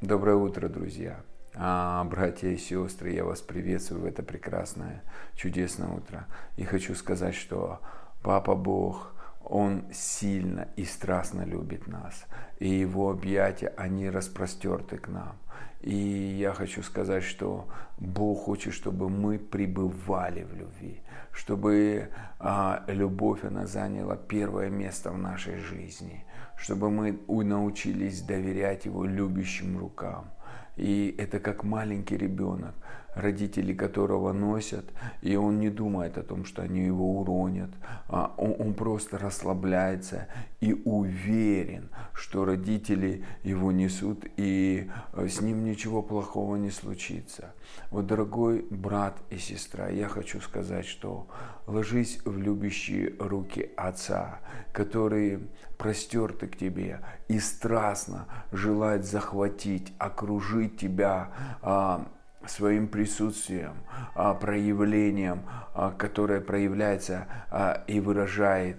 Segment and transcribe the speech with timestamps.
[0.00, 1.24] Доброе утро, друзья!
[1.56, 5.02] А, братья и сестры, я вас приветствую в это прекрасное,
[5.34, 6.28] чудесное утро.
[6.56, 7.80] И хочу сказать, что
[8.22, 9.12] Папа Бог,
[9.48, 12.26] Он сильно и страстно любит нас.
[12.58, 15.36] И Его объятия, они распростерты к нам.
[15.80, 17.68] И я хочу сказать, что
[17.98, 21.00] Бог хочет, чтобы мы пребывали в любви,
[21.32, 26.24] чтобы а, любовь, она заняла первое место в нашей жизни,
[26.56, 30.30] чтобы мы научились доверять Его любящим рукам.
[30.76, 32.74] И это как маленький ребенок,
[33.14, 34.84] родители которого носят,
[35.22, 37.70] и он не думает о том, что они его уронят.
[38.08, 40.28] А он, он просто расслабляется
[40.60, 47.54] и уверен, что родители его несут, и э, с ним ничего плохого не случится.
[47.90, 51.28] Вот, дорогой брат и сестра, я хочу сказать, что
[51.66, 54.40] ложись в любящие руки Отца,
[54.72, 61.30] который простерты к тебе и страстно желает захватить, окружить тебя
[61.62, 62.08] а,
[62.50, 63.74] своим присутствием,
[64.14, 65.42] а, проявлением,
[65.74, 68.78] а, которое проявляется а, и выражает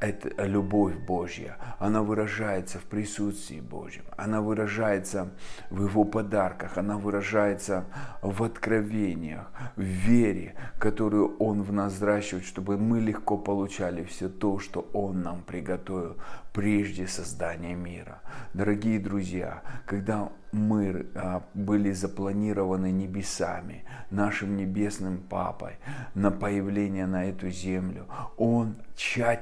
[0.00, 1.56] это любовь Божья.
[1.78, 4.04] Она выражается в присутствии Божьем.
[4.16, 5.30] Она выражается
[5.70, 6.76] в Его подарках.
[6.76, 7.84] Она выражается
[8.22, 14.58] в откровениях, в вере, которую Он в нас взращивает, чтобы мы легко получали все то,
[14.58, 16.16] что Он нам приготовил
[16.52, 18.20] прежде создания мира.
[18.54, 25.78] Дорогие друзья, когда мы а, были запланированы небесами, нашим небесным Папой,
[26.14, 28.06] на появление на эту землю,
[28.36, 29.33] Он тщательно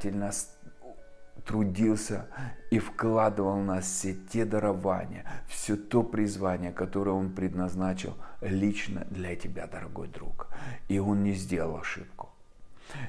[1.45, 2.27] трудился
[2.71, 9.35] и вкладывал в нас все те дарования, все то призвание, которое Он предназначил лично для
[9.37, 10.49] тебя, дорогой друг.
[10.89, 12.31] И Он не сделал ошибку.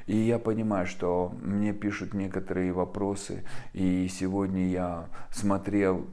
[0.08, 6.08] И я понимаю, что мне пишут некоторые вопросы, и сегодня я смотрел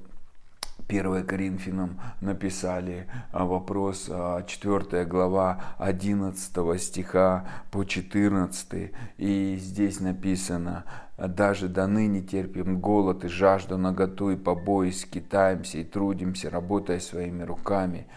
[0.90, 8.92] 1 Коринфянам написали а, вопрос, 4 а, глава 11 стиха по 14.
[9.16, 10.84] И здесь написано,
[11.16, 17.44] даже до ныне терпим голод и жажду, наготу и побои, скитаемся и трудимся, работая своими
[17.44, 18.08] руками.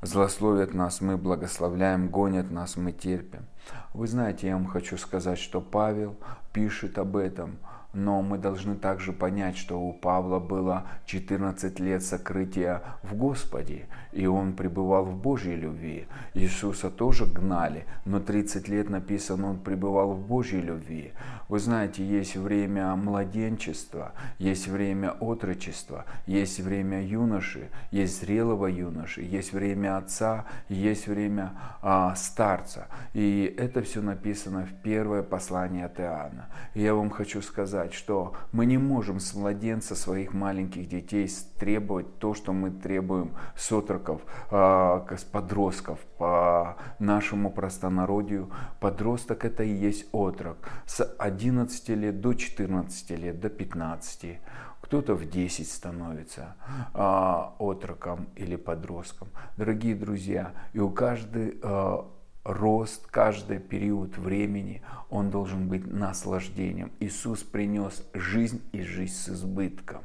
[0.00, 3.46] Злословят нас, мы благословляем, гонят нас, мы терпим.
[3.92, 6.16] Вы знаете, я вам хочу сказать, что Павел
[6.52, 7.58] пишет об этом–
[7.94, 14.26] но мы должны также понять, что у Павла было 14 лет сокрытия в Господе, и
[14.26, 16.06] он пребывал в Божьей любви.
[16.34, 21.12] Иисуса тоже гнали, но 30 лет написано, он пребывал в Божьей любви.
[21.48, 29.52] Вы знаете, есть время младенчества, есть время отрочества, есть время юноши, есть зрелого юноши, есть
[29.52, 32.86] время отца, есть время а, старца.
[33.12, 36.46] И это все написано в первое послание от Иоанна.
[36.72, 41.28] И я вам хочу сказать, сказать, что мы не можем с младенца своих маленьких детей
[41.58, 45.98] требовать то, что мы требуем с отроков, а, с подростков.
[46.18, 48.50] По нашему простонародию
[48.80, 50.56] подросток это и есть отрок.
[50.86, 54.40] С 11 лет до 14 лет, до 15
[54.80, 56.56] кто-то в 10 становится
[56.92, 59.28] а, отроком или подростком.
[59.56, 62.06] Дорогие друзья, и у каждой а,
[62.44, 66.92] рост, каждый период времени, он должен быть наслаждением.
[67.00, 70.02] Иисус принес жизнь и жизнь с избытком.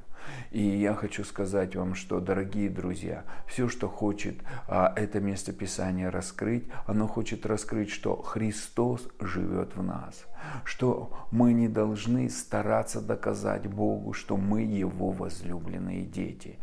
[0.51, 6.65] И я хочу сказать вам, что, дорогие друзья, все, что хочет а, это местописание раскрыть,
[6.85, 10.25] оно хочет раскрыть, что Христос живет в нас,
[10.63, 16.57] что мы не должны стараться доказать Богу, что мы Его возлюбленные дети.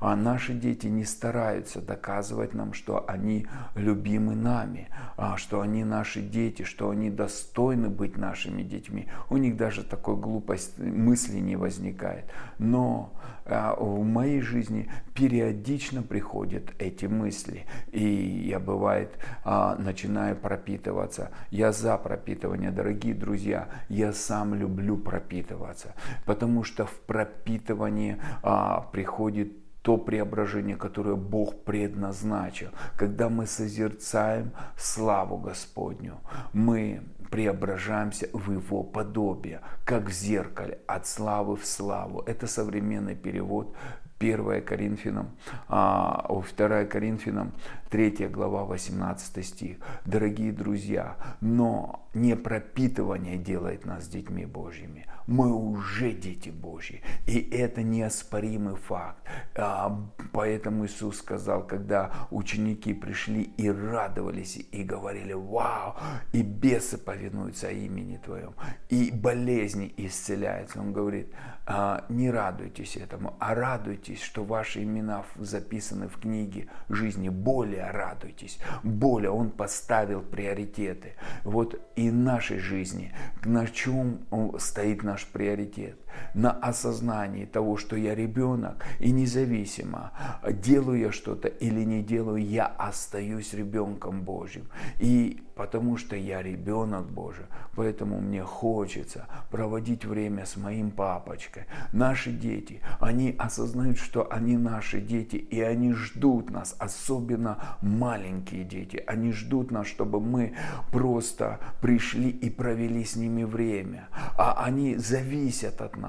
[0.00, 6.20] А наши дети не стараются доказывать нам, что они любимы нами, а что они наши
[6.20, 9.08] дети, что они достойны быть нашими детьми.
[9.30, 12.26] У них даже такой глупость мысли не возникает.
[12.58, 13.11] Но
[13.44, 17.66] а, в моей жизни периодично приходят эти мысли.
[17.90, 21.30] И я, бывает, а, начинаю пропитываться.
[21.50, 23.68] Я за пропитывание, дорогие друзья.
[23.88, 25.94] Я сам люблю пропитываться.
[26.24, 32.68] Потому что в пропитывании а, приходит то преображение, которое Бог предназначил.
[32.96, 36.20] Когда мы созерцаем славу Господню,
[36.52, 42.22] мы преображаемся в Его подобие, как в зеркале, от славы в славу.
[42.26, 43.74] Это современный перевод
[44.22, 45.30] 1 Коринфянам,
[45.68, 47.52] 2 а, Коринфянам,
[47.90, 49.76] 3 глава, 18 стих.
[50.06, 55.06] Дорогие друзья, но не пропитывание делает нас детьми Божьими.
[55.26, 57.02] Мы уже дети Божьи.
[57.26, 59.22] И это неоспоримый факт.
[59.56, 59.98] А,
[60.32, 65.94] поэтому Иисус сказал, когда ученики пришли и радовались, и говорили, вау,
[66.32, 68.54] и бесы повинуются имени Твоем,
[68.88, 70.80] и болезни исцеляются.
[70.80, 71.32] Он говорит,
[71.66, 77.28] «А, не радуйтесь этому, а радуйтесь радуйтесь, что ваши имена записаны в книге жизни.
[77.28, 78.58] Более радуйтесь.
[78.82, 81.14] Более Он поставил приоритеты.
[81.44, 83.12] Вот и нашей жизни,
[83.44, 84.20] на чем
[84.58, 85.96] стоит наш приоритет?
[86.34, 90.12] На осознании того, что я ребенок, и независимо,
[90.48, 94.66] делаю я что-то или не делаю, я остаюсь ребенком Божьим.
[94.98, 97.44] И потому что я ребенок Божий,
[97.76, 101.64] поэтому мне хочется проводить время с моим папочкой.
[101.92, 109.02] Наши дети, они осознают, что они наши дети, и они ждут нас, особенно маленькие дети.
[109.06, 110.54] Они ждут нас, чтобы мы
[110.90, 114.08] просто пришли и провели с ними время.
[114.36, 116.01] А они зависят от нас.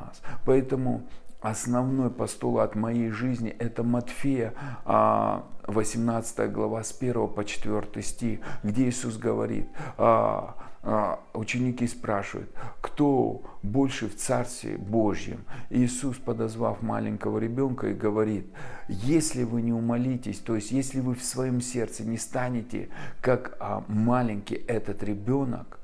[0.45, 1.03] Поэтому
[1.43, 4.53] основной постулат моей жизни– это Матфея,
[4.85, 9.67] 18 а, глава, с 1 по 4 стих, где Иисус говорит,
[9.97, 12.49] а, а, ученики спрашивают,
[12.81, 15.43] кто больше в Царстве Божьем?
[15.69, 18.47] Иисус, подозвав маленького ребенка, и говорит,
[18.87, 22.89] если вы не умолитесь, то есть если вы в своем сердце не станете,
[23.21, 23.57] как
[23.87, 25.79] маленький этот ребенок,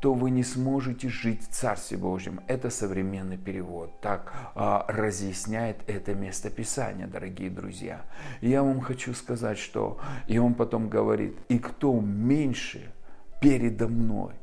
[0.00, 2.40] то вы не сможете жить в Царстве Божьем.
[2.46, 4.00] Это современный перевод.
[4.00, 8.02] Так а, разъясняет это местописание, дорогие друзья.
[8.40, 9.98] Я вам хочу сказать, что...
[10.26, 12.92] И он потом говорит, и кто меньше
[13.40, 14.34] передо мной,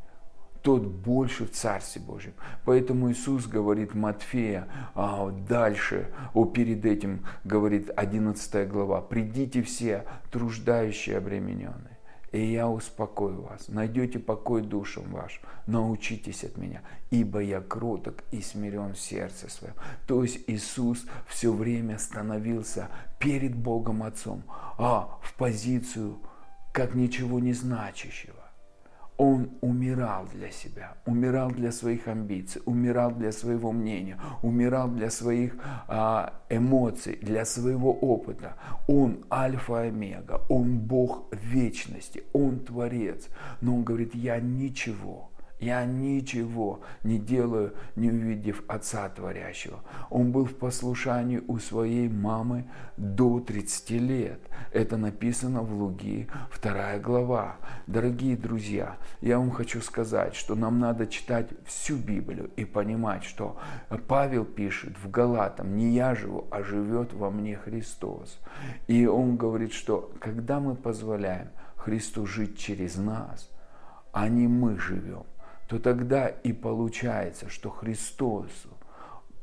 [0.65, 2.33] тот больше в Царстве Божьем.
[2.65, 11.17] Поэтому Иисус говорит Матфея а, дальше, о, перед этим говорит 11 глава, «Придите все труждающие
[11.17, 11.94] обремененные,
[12.35, 13.67] и я успокою вас.
[13.67, 15.43] Найдете покой душам вашим.
[15.67, 19.75] Научитесь от меня, ибо я кроток и смирен в сердце своем.
[20.07, 22.89] То есть Иисус все время становился
[23.19, 24.43] перед Богом Отцом,
[24.77, 26.19] а в позицию
[26.73, 28.44] как ничего не значащего.
[29.17, 35.55] Он умирал для себя, умирал для своих амбиций, умирал для своего мнения, умирал для своих
[35.87, 38.55] а, эмоций, для своего опыта.
[38.87, 43.27] Он альфа и омега, он Бог вечности, он Творец.
[43.61, 45.29] Но он говорит, я ничего
[45.59, 49.79] я ничего не делаю, не увидев Отца Творящего.
[50.09, 52.65] Он был в послушании у своей мамы
[52.97, 54.39] до 30 лет.
[54.71, 56.27] Это написано в Луги,
[56.61, 57.57] 2 глава.
[57.87, 63.57] Дорогие друзья, я вам хочу сказать, что нам надо читать всю Библию и понимать, что
[64.07, 68.39] Павел пишет в Галатам, не я живу, а живет во мне Христос.
[68.87, 73.49] И он говорит, что когда мы позволяем Христу жить через нас,
[74.11, 75.23] а не мы живем,
[75.67, 78.49] то тогда и получается, что Христос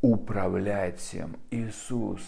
[0.01, 1.37] управляет всем.
[1.51, 2.21] Иисус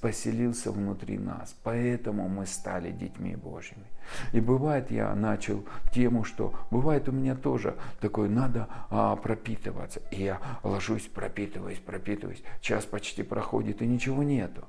[0.00, 3.86] поселился внутри нас, поэтому мы стали детьми Божьими.
[4.32, 10.02] И бывает, я начал тему, что бывает у меня тоже такое, надо а, пропитываться.
[10.10, 12.42] И я ложусь, пропитываюсь, пропитываюсь.
[12.60, 14.64] Час почти проходит, и ничего нету.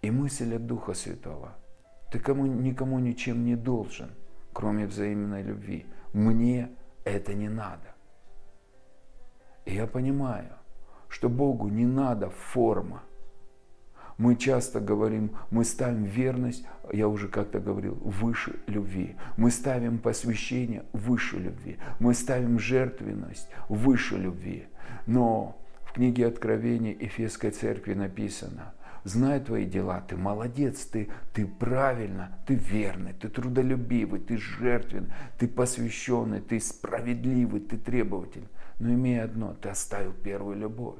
[0.00, 1.52] И мысль от Духа Святого.
[2.10, 4.10] Ты кому, никому ничем не должен,
[4.54, 5.84] кроме взаимной любви.
[6.14, 6.70] Мне
[7.04, 7.94] это не надо.
[9.64, 10.52] И я понимаю,
[11.08, 13.02] что Богу не надо форма.
[14.16, 19.16] Мы часто говорим, мы ставим верность, я уже как-то говорил, выше любви.
[19.36, 21.78] Мы ставим посвящение выше любви.
[22.00, 24.66] Мы ставим жертвенность выше любви.
[25.06, 28.74] Но в книге Откровения Ефесской церкви написано–
[29.04, 35.48] знаю твои дела, ты молодец, ты, ты правильно, ты верный, ты трудолюбивый, ты жертвен, ты
[35.48, 38.48] посвященный, ты справедливый, ты требовательный.
[38.78, 40.98] Но имея одно, ты оставил первую любовь.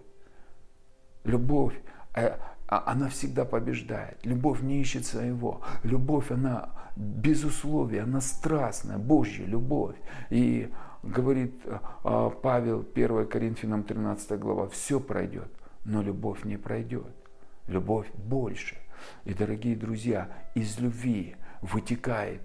[1.24, 1.74] Любовь,
[2.14, 2.36] э,
[2.66, 4.24] а она всегда побеждает.
[4.24, 5.60] Любовь не ищет своего.
[5.82, 9.96] Любовь, она без условий, она страстная, Божья любовь.
[10.30, 10.70] И
[11.02, 15.50] говорит э, Павел, 1 Коринфянам 13 глава, все пройдет,
[15.84, 17.19] но любовь не пройдет
[17.70, 18.76] любовь больше.
[19.24, 22.42] И, дорогие друзья, из любви вытекает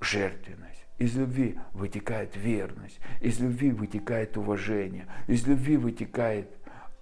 [0.00, 0.84] жертвенность.
[0.98, 6.48] Из любви вытекает верность, из любви вытекает уважение, из любви вытекает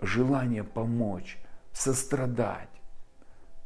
[0.00, 1.38] желание помочь,
[1.72, 2.70] сострадать.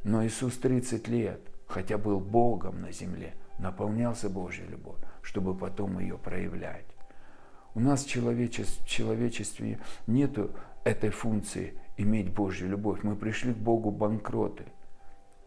[0.03, 6.17] Но Иисус 30 лет, хотя был Богом на земле, наполнялся Божьей любовью, чтобы потом ее
[6.17, 6.85] проявлять.
[7.73, 10.37] У нас в человечестве нет
[10.83, 13.03] этой функции иметь Божью любовь.
[13.03, 14.65] Мы пришли к Богу банкроты.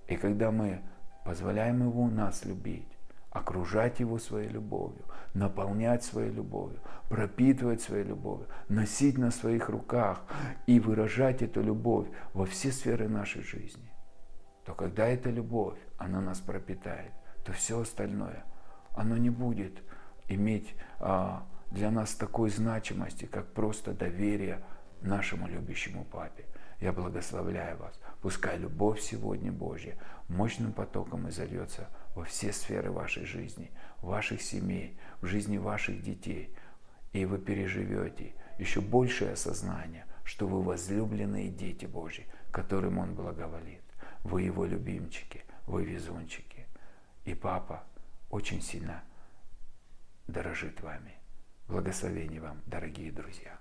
[0.08, 0.82] И когда мы
[1.24, 2.88] позволяем Его нас любить,
[3.30, 5.04] окружать Его своей любовью,
[5.34, 10.22] наполнять своей любовью, пропитывать своей любовью, носить на своих руках
[10.66, 13.90] и выражать эту любовь во все сферы нашей жизни,
[14.64, 17.12] то когда эта любовь, она нас пропитает,
[17.44, 18.44] то все остальное,
[18.96, 19.82] оно не будет
[20.28, 24.62] иметь а, для нас такой значимости, как просто доверие
[25.02, 26.46] нашему любящему папе.
[26.80, 27.98] Я благословляю вас.
[28.22, 35.26] Пускай любовь сегодня Божья мощным потоком изольется во все сферы вашей жизни, ваших семей, в
[35.26, 36.54] жизни ваших детей.
[37.12, 43.82] И вы переживете еще большее осознание, что вы возлюбленные дети Божьи, которым Он благоволит.
[44.22, 46.66] Вы Его любимчики, вы везунчики.
[47.24, 47.84] И Папа
[48.30, 49.02] очень сильно
[50.26, 51.14] дорожит вами.
[51.68, 53.58] Благословений вам, дорогие друзья.